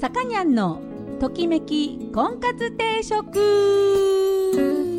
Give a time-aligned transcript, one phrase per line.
[0.00, 0.80] さかにゃんの
[1.20, 4.91] ときめき婚活定食。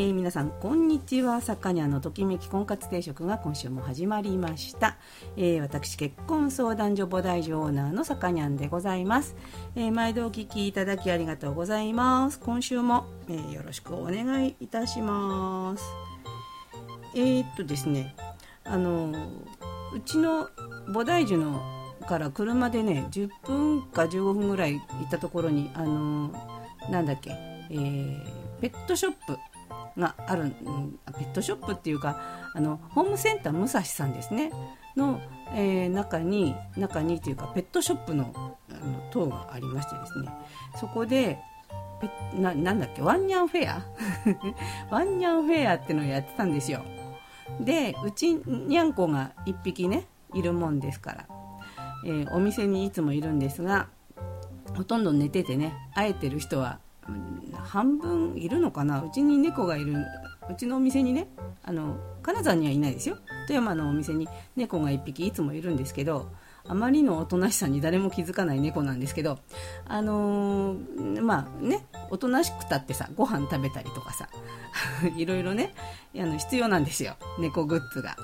[0.00, 1.40] ー、皆さんこんにちは。
[1.40, 4.98] さかにゃんのときめき婚活定食が今週も始まりました、
[5.36, 9.34] えー、私結婚相談所菩提寺オーナーのさかにゃんでございます、
[9.74, 12.38] えー、毎度お聞きいただきありがとうございます。
[12.40, 15.84] 今週も、えー、よろしくお願いいたします。
[17.14, 18.14] えー、っとですね
[18.64, 19.12] あの
[19.94, 20.50] うちの
[20.88, 21.62] 菩提樹の
[22.06, 26.30] から車でね10分か15分ぐらい行ったところにあの
[26.90, 27.30] なんだっけ、
[27.70, 28.20] えー、
[28.60, 29.38] ペットショップ
[29.98, 30.52] がある
[31.18, 32.20] ペットショップっていうか
[32.54, 34.52] あのホームセンター武蔵さんですね。
[34.96, 35.20] の、
[35.54, 40.28] えー、中に中にというかペットショップのあの塔がありましてですね。
[40.80, 41.38] そこで
[42.34, 43.82] ななんだっけワンニャンフェア？
[44.90, 46.82] ワンニャンフェアってのをやってたんですよ。
[47.60, 51.26] でうちにゃんこが1匹ねいるもんですから、
[52.04, 53.88] えー、お店にいつもいるんですが
[54.76, 56.80] ほとんど寝ててね会えてる人は、
[57.66, 59.02] 半分いるのかな？
[59.02, 59.94] うちに猫がいる。
[60.48, 61.26] うちのお店にね
[61.64, 63.18] あの金沢にはいないですよ。
[63.46, 66.30] 富山のお店に猫が1匹いつもいるんですけど
[66.68, 69.38] あまりのおとなしさに誰も気づかない猫なんですけど、
[69.86, 74.28] あのー、まあね、おとなしくたってさ、ご飯食べたりとかさ、
[75.16, 75.74] いろいろね、
[76.16, 78.16] あの必要なんですよ、猫グッズが。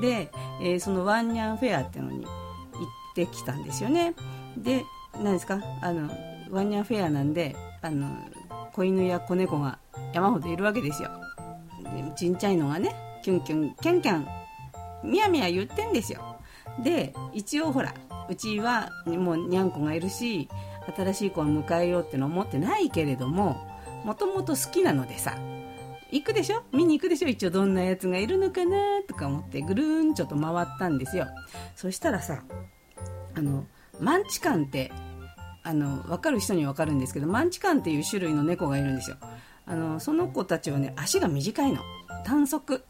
[0.00, 4.14] で、えー、そのワンニャンフェアってのに行ってきたんですよね。
[4.56, 6.10] で、何ですか、あの、
[6.50, 8.16] ワンニャンフェアなんで、あの、
[8.72, 9.78] 子犬や子猫が
[10.12, 11.10] 山ほどいるわけですよ。
[11.82, 14.26] でちんちゃいのがね、キュンキュン、キャンキャン、
[15.04, 16.36] みやみや言ってんですよ。
[16.82, 17.94] で一応ほら
[18.28, 20.48] うちはもうにゃんこがいるし
[20.94, 23.56] 新しい子を迎えようっての思ってないけれども
[24.04, 25.38] もともと好きなのでさ
[26.10, 26.62] 行くでしょ？
[26.72, 27.28] 見に行くでしょ？
[27.28, 31.26] 一応どんなやつがいるのかなとか思ってぐるーんちょっと回ったんですよ
[31.76, 32.42] そしたらさ
[33.34, 33.64] あの
[34.00, 34.92] マンチカンって
[35.66, 39.16] あの分かる人には分かるんですけどマンチカンっていう種類の猫がいるんですよ。
[39.66, 41.80] あのその子たちはね足が短いの。
[42.24, 42.84] 短足。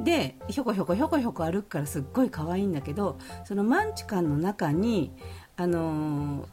[0.00, 5.12] でひょこひょこひょこひょこ歩くからすっごい可愛いんだけどそのマンチカンの中に
[5.56, 6.48] あの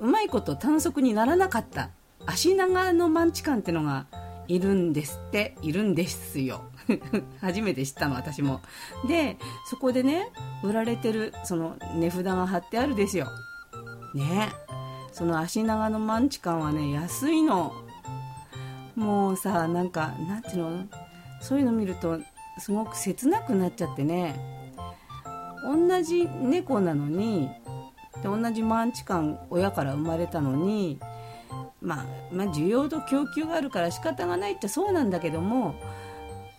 [0.00, 1.90] うまいこと短足にならなかった
[2.26, 4.06] 足長のマンチカンってのが
[4.46, 5.56] いるんですって。
[5.60, 6.62] いるんですよ。
[7.40, 8.60] 初めて知ったの私も。
[9.08, 10.30] でそこでね
[10.62, 13.28] 売られてるその値札が貼ってあるですよ。
[14.14, 14.52] ね
[15.18, 17.72] その足長のマンチカンはね安いの。
[18.94, 20.84] もうさなんかなんていうの？
[21.42, 22.20] そういうの見ると
[22.60, 24.36] すごく切なくなっちゃってね。
[25.64, 27.50] 同じ猫なのに
[28.22, 31.00] で同じマンチカン親から生まれたのに、
[31.80, 35.74] まあ、まあ需要と供給があるから仕方がないってそうなんだけども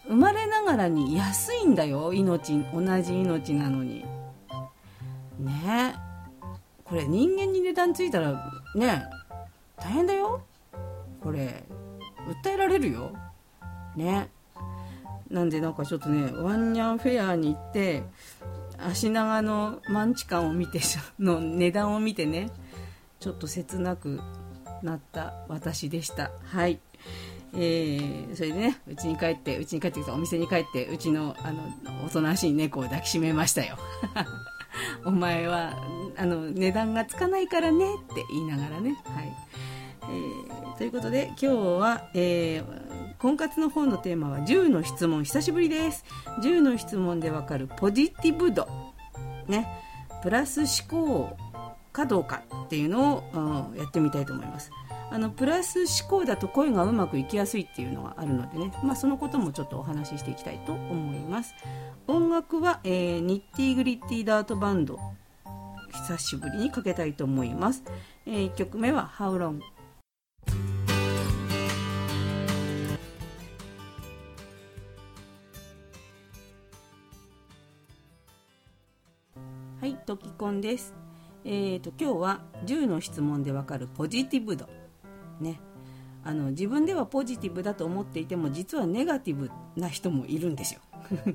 [0.06, 2.12] 生まれながらに安いんだよ。
[2.14, 4.06] 命同じ命なのに。
[5.40, 5.96] ね。
[6.06, 6.09] え
[6.90, 9.04] これ人間に値段ついたらね
[9.78, 10.42] 大変だよ。
[11.22, 11.64] これ
[12.44, 13.12] 訴えられるよ。
[13.96, 14.30] ね。
[15.30, 18.04] なんでなんかちょっとねワンニャンフェアに行って
[18.80, 20.80] 足長のマンチカンを見て
[21.20, 22.50] の値段を見てね
[23.20, 24.20] ちょっと切なく
[24.82, 26.32] なった私でした。
[26.44, 26.80] はい。
[27.54, 33.78] えー、それでねうちに帰ってうちに帰ってきたお店に帰ってうちのあのおとなしい猫を抱きしめましたよ。
[35.06, 35.74] お前は
[36.18, 38.98] あの値段がつかないからねって言いながらね。
[39.06, 39.34] はい、
[40.04, 41.48] えー、ということで今日
[41.80, 46.06] は、えー婚活の本のテーマは10の質問久しぶりです。
[46.42, 48.66] 10の質問でわかるポジティブ度。
[49.46, 49.68] ね。
[50.24, 51.38] プラス思考
[51.92, 54.72] かどうかっていうのを、やってみたいと思います。
[55.12, 61.56] あのプラス思考だと声がうまくいきやすいっていうのがあるのでね、まあ、そのこともちょっとお話ししていきたいと思います。
[62.08, 65.00] 音楽は、えー、ニッティグリッティダートバンド
[66.08, 67.84] 久しぶりにかけたいと思います、
[68.26, 69.60] えー、1曲目は「How Long」
[79.80, 80.94] はい、トキコンです。
[81.46, 84.79] えーと今日は10の質問でわかるポジティブ度。
[85.40, 85.60] ね。
[86.24, 90.82] あの自分ではポジティブだと思っていても実はネガティブな人もいるんですよ。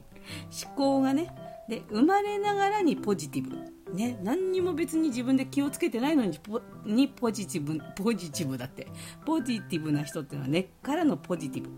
[0.64, 1.34] 思考がね。
[1.68, 3.56] で生まれながらにポジティブ。
[3.94, 8.88] ね、何にも別に自分で気をつけてないのにポにポジティブポジティブだって
[9.24, 11.70] ポジティブな人っていうのは根っからのポジティブ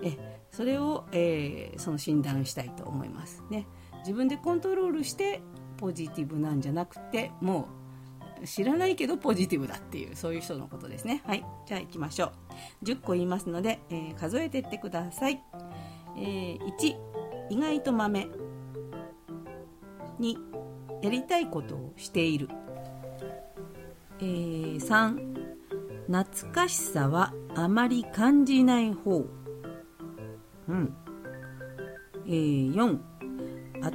[0.00, 3.66] えそれを、えー、その診断したいと思いますね
[4.00, 5.42] 自分でコントロールして
[5.76, 7.79] ポジティブなんじゃなくてもう
[8.44, 11.22] 知らないけどポジティブだっていうそういう人のことですね。
[11.26, 11.44] はい。
[11.66, 12.32] じゃあ行きましょ
[12.82, 12.84] う。
[12.84, 15.42] 10個言いますので、えー、数えてってください、
[16.16, 16.96] えー、1
[17.50, 18.28] 意外と豆
[20.20, 20.36] 2
[21.02, 22.48] やりたいことをしている、
[24.20, 25.30] えー、3
[26.06, 29.26] 懐かしさはあまり感じない方。
[30.68, 30.96] うん。
[32.26, 32.98] えー、4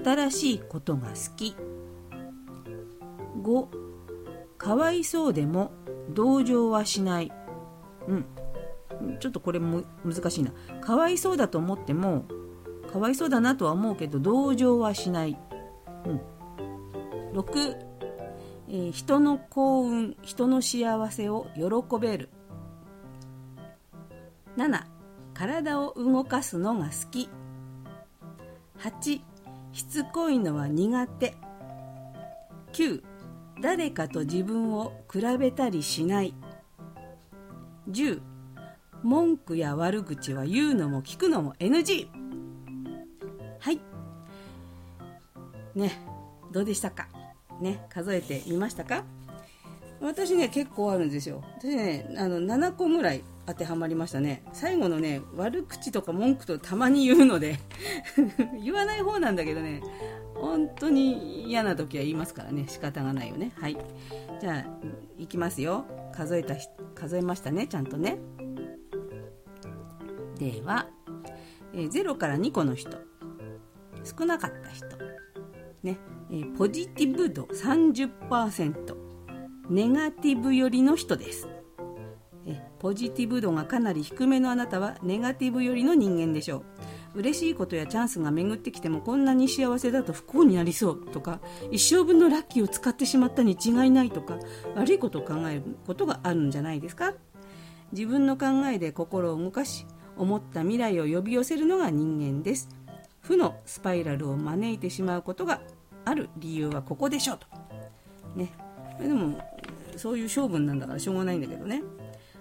[0.03, 1.55] 新しいことが好き。
[3.43, 3.84] 5
[4.57, 5.71] かわいそうでも
[6.09, 7.31] 同情はしない。
[8.07, 8.25] うん。
[9.19, 10.51] ちょっとこれも難しいな。
[10.81, 12.25] かわいそうだと思っても
[12.91, 15.37] かわいそうだなとは思うけど同情はしない、
[16.05, 16.21] うん、
[17.37, 17.77] 6、
[18.69, 22.29] えー、人の幸運人の幸せを喜べる。
[24.55, 24.83] 7
[25.33, 27.29] 体を動かすのが好き。
[28.79, 29.21] 8
[29.73, 31.35] しつこいのは苦手。
[32.71, 33.03] 9
[33.61, 36.33] 誰かと自分を比べたりしない。
[37.89, 38.19] 10
[39.03, 42.07] 文句や悪口は言うのも聞くのも NG
[43.59, 43.79] はい。
[45.75, 45.91] ね
[46.51, 47.07] どうでしたか？
[47.61, 49.03] ね数えてみましたか？
[50.01, 51.43] 私ね結構あるんですよ。
[51.59, 54.43] 私ねあの7個ぐらい当てはまりましたね。
[54.53, 57.59] 最後のね悪口とか文句とたまに言うので
[58.63, 59.81] 言わない方なんだけどね。
[60.35, 62.65] 本当に嫌な時は言いますからね。
[62.67, 63.51] 仕方がないよね。
[63.59, 63.77] はい。
[64.39, 64.87] じゃあ
[65.17, 65.85] いきますよ。
[66.13, 66.55] 数えた
[66.93, 67.67] 数えましたね。
[67.67, 68.17] ちゃんとね。
[70.37, 70.87] では、
[71.73, 72.97] えー、0から2個の人。
[74.03, 74.85] 少なかった人。
[75.83, 75.97] ね、
[76.29, 78.95] えー、ポジティブ度30%
[79.69, 81.47] ネガティブ寄りの人です。
[82.47, 86.63] えポジティブ度がかなり低めのあなたはネガティブ寄りの人間でしょう。
[87.15, 91.39] 嬉しいことやチャンスが巡ってきてもこんなに幸せだと不幸になりそうとか
[91.71, 94.37] 一生分のラッキーを使ってしまったに違いないとか
[94.75, 97.13] 悪いことを考えることがあるんじゃないですか？
[97.91, 99.85] 自分の考えで心を動かし
[100.17, 102.69] 思った未来を呼び寄せるのが人間です。
[103.21, 105.61] 負のスパイラルを招いてしまうことが
[106.03, 107.47] ある理由はここでしょうと。
[108.35, 108.51] ね。
[108.99, 109.39] でも
[109.95, 111.81] そういう勝負なんだからしょうがないんだけどね。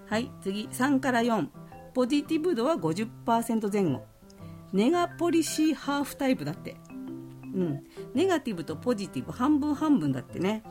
[0.07, 0.69] はい次。
[0.73, 1.47] 3から4
[1.95, 4.05] ポジティブ度は50%前後。
[4.75, 6.77] ネガポリシーハーフタイプだって。
[7.55, 7.85] うん。
[8.13, 10.65] ネガティブとポジティブ半分半分だってね。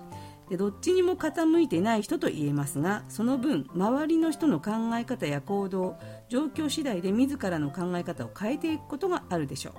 [0.50, 5.95] でどっちにも傾いてない人と言えますがその分周りの人の考え方や行動
[6.27, 9.73] 状況次第で自らの考え方を変えていくことがあるでしょう。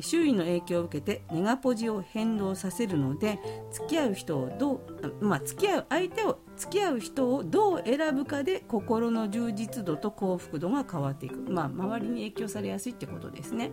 [0.00, 3.38] 周囲の影響を受けてネガポジを変動させるので
[3.70, 4.74] 付き合う人をど
[5.20, 13.70] う、まあ、付き合う相手を付き合う人をどう選ぶかで心の充実度と幸福度が変わっていく、まあ、周りに影響されやすいってことですね。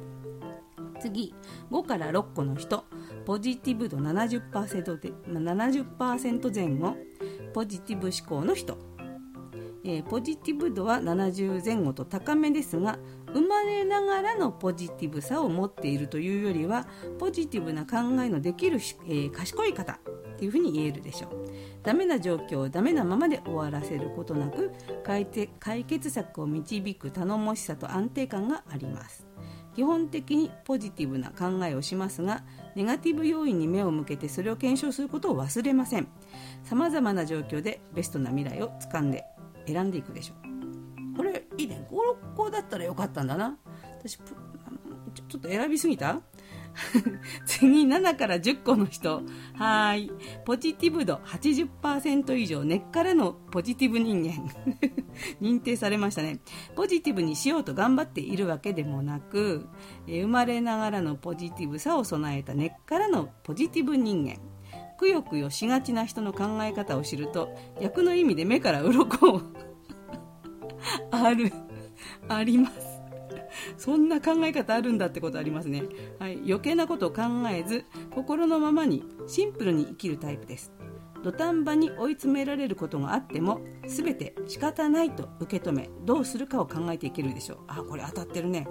[0.99, 1.33] 次
[1.71, 2.83] 5から6個の人。
[3.25, 6.97] ポジティブ度70%で70%前後。
[7.53, 8.77] ポジティブ思考の人、
[9.83, 12.99] えー、ポジティブ度は70前後と高めですが
[13.33, 16.87] 生まれながらのポジティブさを持っているというよりは
[17.17, 18.77] ポジティブな考えのできる、
[19.07, 19.97] えー、賢い方っ
[20.37, 21.49] ていうふうに言えるでしょう。
[21.83, 24.71] ダメな状況をダメなままで終わらせることなく
[25.03, 25.25] 解
[25.83, 29.27] 決策を導く頼もしさと安定感があります。
[29.75, 32.43] 基本的にポジティブな考えをしますが
[32.75, 36.07] ネガティブ要因に目を向けてそれを検証することを忘れません。
[36.63, 39.25] さまざまな状況でベストな未来をつかんで
[39.67, 40.48] 選んでいくでしょう。
[41.91, 43.57] れいいね56個だったらよかったんだな。
[43.99, 46.21] 私ちょっと選びすぎた？
[47.45, 49.21] 次7から10個の人。
[49.55, 50.11] はい。
[50.45, 54.49] ポジティブ度80%以上根っからのポジティブ人間。
[55.41, 56.39] 認定されましたね。
[56.75, 59.67] ポジティブにしようと頑張っているわけでもなく、
[60.07, 64.37] 生まれながらのポジティブさを備えた根っからのポジティブ人間。
[64.99, 67.49] くよくよしがちな人の考え方を知ると
[67.81, 69.41] 逆の意味で目から鱗
[71.09, 71.53] ある
[72.29, 72.99] あります。
[73.77, 75.83] そんな考え方あるんだってことありますね、
[76.19, 77.21] はい、余計なことを考
[77.51, 80.71] えず心のままにシンプルに生きるタイプです。
[81.23, 87.57] 土壇場に追い詰められることがあっても全て仕方ないと受け止めどうするかを考えていけるでしょう。
[87.67, 88.67] あこれ当たってるね、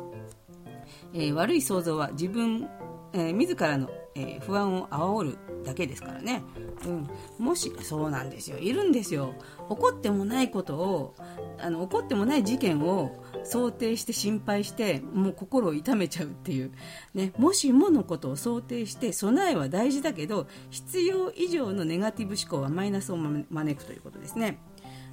[1.12, 2.68] えー、悪い想像は自分、
[3.12, 6.42] えー、自らの、えー、不安を煽るだけですからね、
[6.86, 8.58] うん、もしそうなんですよ。
[8.58, 9.34] いるんですよ。
[9.68, 11.14] 起こってもないことを
[11.58, 16.72] あの起こってもない事件を想定して心配してもう心を痛めちゃうっていう、
[17.14, 24.58] ね、もしものことを想定して備えは大事だけど必要以上のネガティブ思考はマイナスを招くということですね。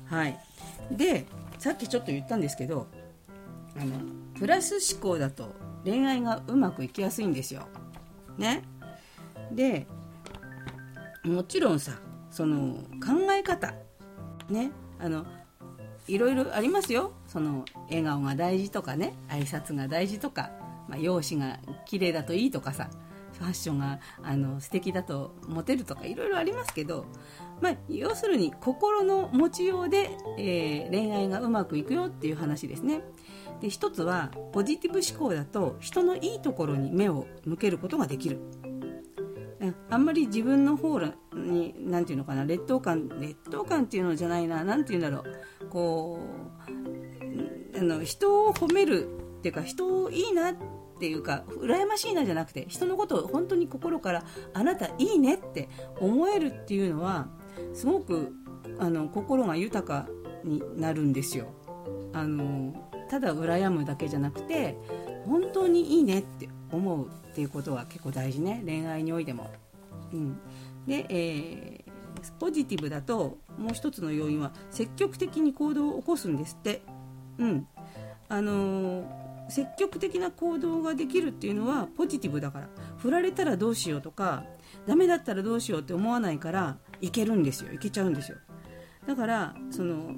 [0.07, 0.37] はい、
[0.91, 1.25] で
[1.57, 2.87] さっきちょっと言ったんですけど
[3.79, 3.93] あの
[4.37, 5.53] プラス思考だと
[5.85, 7.67] 恋愛がうまくいきやすいんですよ。
[8.37, 8.63] ね、
[9.51, 9.87] で
[11.23, 11.93] もちろんさ
[12.29, 13.73] その考え方。
[14.49, 14.71] ね。
[14.99, 15.25] あの
[16.07, 17.11] いろいろありますよ。
[17.27, 20.51] その笑顔が大事とかね挨拶が大事とか、
[20.87, 22.89] まあ、容姿が綺麗だといいとかさ
[23.39, 27.05] ファッションがあの素敵だとモテるとかいろいろありますけど、
[27.61, 33.01] まあ、要するに心の持ちようで、えー、恋愛がうまくいくよっていう話ですね。
[33.61, 38.39] で一つはポジティブ思考だと人のいいところに目を向けることができる。
[39.89, 40.99] あんまり自分の方
[41.33, 45.35] に何て言うのかな劣等感劣等感っていうのじゃないな何て言うんだろう。
[45.75, 46.19] こ
[47.75, 50.55] うあの人を褒めるっていうか人をいいなっ
[51.01, 55.67] ていうか羨ましいなじゃなくて人のことを本当に心からあなたいいねって
[55.99, 57.27] 思えるっていうのは
[57.73, 58.31] すごく
[58.79, 60.07] あの心が豊か
[60.45, 61.47] になるんですよ
[62.13, 62.73] あの
[63.09, 64.77] ただ羨むだけじゃなくて
[65.25, 69.51] 本当にいいねって思うっていうことは結構大事ね恋愛においても。
[70.13, 70.39] うん、
[70.87, 71.84] で、え、
[72.33, 76.81] ポジティブだともう一つの要因は積極的に行動を起こすんですって。
[77.37, 77.67] うん。
[78.27, 79.05] あのー、
[79.49, 82.69] 積極的な行動ができるっていうのはポジティブだから。
[82.97, 84.43] 振られたらどうしようとか
[84.87, 87.71] ダメだったらどうしようって思わないからいけるんですよ。
[87.73, 88.37] いけちゃうんですよ。
[89.05, 90.15] だからその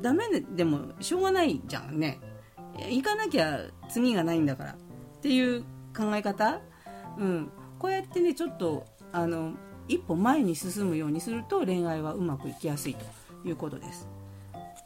[0.00, 2.20] ダメでもしょうがないじゃんね。
[2.88, 4.72] 行かなきゃ次がないんだから。
[4.72, 4.76] っ
[5.20, 5.62] ていう
[5.96, 6.60] 考え方、
[7.18, 9.52] うん、こうやってねちょっとあの
[9.88, 13.04] 一歩前に進むようにすると恋愛はうまくいきやすいと
[13.44, 14.08] いうことです。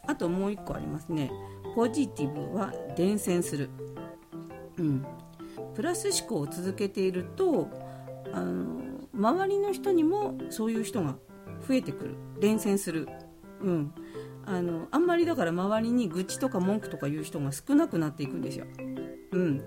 [0.07, 1.31] あともう一個ありますね。
[1.75, 3.69] ポジティブは伝染する、
[4.79, 5.07] うん、
[5.75, 7.69] プラス思考を続けていると
[8.33, 8.81] あの
[9.13, 11.17] 周りの人にもそういう人が
[11.67, 12.15] 増えてくる。
[12.41, 13.09] 伝染する、
[13.63, 13.93] うん、
[14.45, 18.67] あのあんまりだから周りに愚痴とか文句とか言う人が少なくなっていくんですよ。
[19.33, 19.59] うん、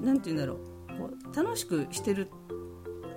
[0.00, 0.58] なんて言うんだろう。
[0.96, 2.28] こう楽しくしてる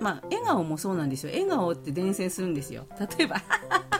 [0.00, 1.32] まあ笑顔もそうなんですよ。
[1.32, 2.86] 笑顔って伝染するんですよ。
[3.18, 3.36] 例えば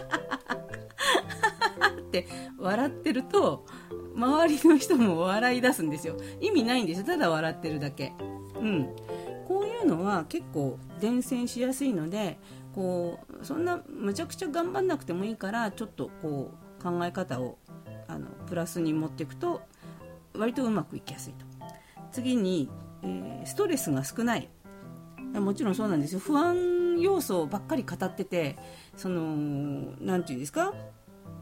[2.09, 2.27] って
[2.59, 3.65] 笑ってると
[4.15, 6.17] 周りの人も笑い出すんですよ。
[6.41, 7.07] 意味ないんですよ。
[7.07, 8.13] ただ笑ってるだけ。
[8.61, 8.89] うん。
[9.47, 12.39] こういうのは結構伝染しやすいので
[12.75, 17.59] こうそんなむちゃくちゃ頑張んなくてもいいからちょっとこう考え方を
[18.09, 19.63] あのプラスに持っていくと
[20.35, 21.47] 割とうまくいきやすいと。
[22.11, 22.69] 次に、
[23.03, 24.49] えー、ストレスが少ない。
[25.35, 26.21] もちろんそうなんですよ。
[26.21, 28.59] 不安要素ばっかり語ってて
[28.97, 30.73] その何て言うんですか？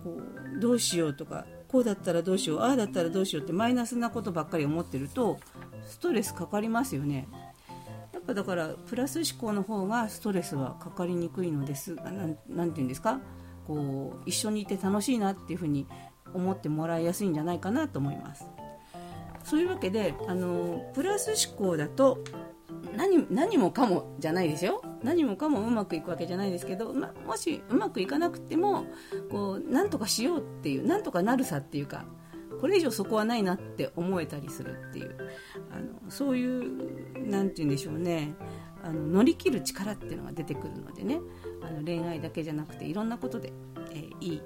[0.05, 0.21] こ
[0.57, 5.39] うどうしようとかこうだったらどうしようああだったらどうしようってマイナスなことばっかり思ってると
[5.87, 7.29] ストレスかかりますよね。
[8.13, 11.97] やっぱだからプラス思考の方がストレスはかかりにくいのです。
[11.97, 13.21] 何て言うんですか？
[13.67, 15.87] こう一緒にいて楽しいなっていうふうに
[16.35, 18.47] 思ってもらいやすいんじゃないかなと思います。
[19.45, 22.19] そういうわけであのプラス思考だと
[22.97, 24.83] 何何もかもじゃないですよ。
[25.03, 28.87] 何もかもうまくいくわけじゃないですけど、ま、もしうまくいかなくても
[29.31, 32.05] こうなんとかしようっていうなんとかなるさっていうか
[32.61, 35.17] これ以上そこはないなって思えたりするっていう
[35.71, 38.35] あのそういう何て言うんでしょうね。
[38.83, 41.21] あの乗り切る力っていうのが出てくるのでね。
[41.63, 43.53] あの恋愛だけじゃなくていろんなことで、
[43.91, 44.43] えー、いい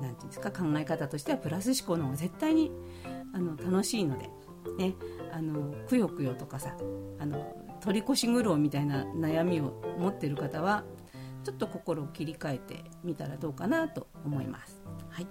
[0.00, 2.72] なんていうんですか考え方としてはプラス思考の方が絶対に
[3.32, 4.28] あの楽しいので、
[4.78, 4.94] ね、
[5.32, 6.76] あのくよくよとかさ
[7.18, 10.84] あの取り越し苦労みたいな悩みを持ってる方は
[11.44, 14.82] ちょっと心を切り替えてみたらどうかなと思います。
[15.10, 15.26] はい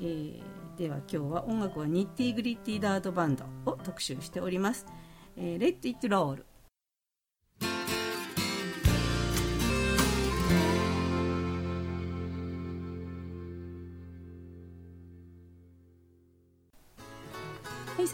[0.00, 0.42] えー、
[0.78, 4.86] では今日は音楽はニッティグリッティダートバンドを特集しております。
[5.36, 6.46] えー、レッド・イット・ロール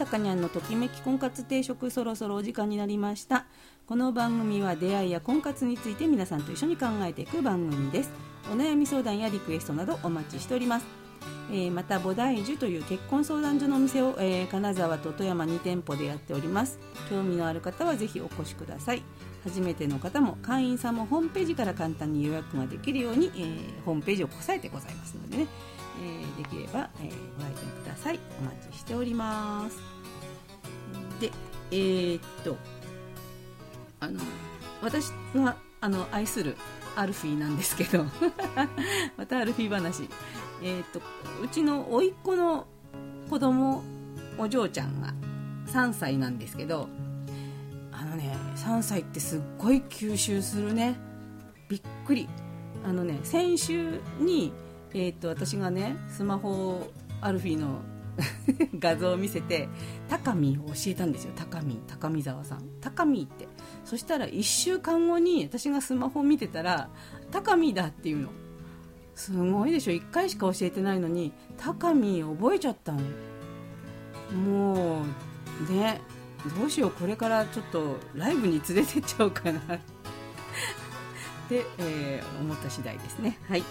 [0.01, 3.45] さかにゃんのときめき婚活定食そろそろお時間になりました。
[3.85, 8.09] この番組は出会いや婚活について皆さんと一緒に考えていく番組です。
[8.51, 11.00] お悩み相談やリクエストなどお待ちしております。
[11.51, 16.79] えー、また菩提樹という結婚相談所のお店を、えー、金沢と富山2店舗でやっております。
[17.09, 19.03] 興味のある方はぜひお越しください。
[19.43, 25.47] 初めての方も会員さんもホームページから簡単に予約ができるように、えー、ホームページをこさえてございますのでね
[26.03, 28.19] え、できれば、え、ご来店ください。
[28.39, 29.77] お待ちしております。
[31.19, 31.31] で
[31.71, 32.57] えー、っと
[33.99, 34.19] あの
[34.81, 36.55] 私があの愛する
[36.95, 38.05] アルフィーなんですけど。
[39.17, 40.09] またアルフィー話。
[40.61, 41.01] えー、っと
[41.43, 42.67] うちの甥っ子の
[43.29, 43.83] 子供
[44.37, 45.13] お嬢ちゃんが
[45.67, 46.87] 3歳なんですけど
[47.91, 50.95] あのね3歳ってすっごい吸収するね。
[51.69, 52.27] びっくり。
[52.83, 54.51] あのね先週に
[54.93, 56.89] えー、っと私がねスマホ
[57.21, 57.79] アルフィーの
[58.79, 59.69] 画像を見せて
[60.09, 61.33] 高見を教えたんですよ。
[61.35, 62.63] 高見高見沢さん。
[62.81, 63.47] 高見って。
[63.85, 66.89] そしたら1週間後に私がスマホを見てたら
[67.31, 68.29] 高見だっていうの。
[69.21, 69.91] すごいでしょ。
[69.91, 73.01] 1回しか教えてないのに高見覚えちゃったの。
[74.35, 75.03] も
[75.69, 76.01] うね
[76.57, 79.59] どうしようこれからちょっとライブに連れてっちゃおうかな。
[79.77, 79.79] っ
[81.49, 83.37] てえー、思った次第ですね。
[83.47, 83.63] はい。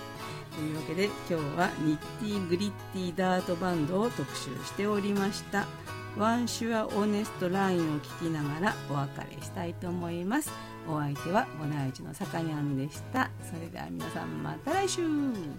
[0.55, 5.67] というわけで今日はニッティグリッティダートバンドを特集しておりました。
[6.17, 10.51] ワンシュアオネストラインを聞きながらお別れしたいと思います。
[10.89, 13.31] お相手はボナイチのさかにゃんでした。
[13.43, 15.03] それでは皆さんまた来週。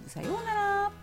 [0.06, 1.01] さようなら。